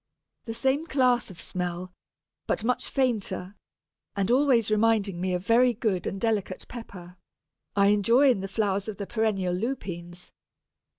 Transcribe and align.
The 0.45 0.55
same 0.55 0.87
class 0.87 1.29
of 1.29 1.39
smell, 1.39 1.93
but 2.47 2.63
much 2.63 2.89
fainter, 2.89 3.53
and 4.15 4.31
always 4.31 4.71
reminding 4.71 5.21
me 5.21 5.31
of 5.35 5.45
very 5.45 5.75
good 5.75 6.07
and 6.07 6.19
delicate 6.19 6.67
pepper, 6.67 7.17
I 7.75 7.89
enjoy 7.89 8.31
in 8.31 8.39
the 8.39 8.47
flowers 8.47 8.87
of 8.87 8.97
the 8.97 9.05
perennial 9.05 9.53
Lupines. 9.53 10.31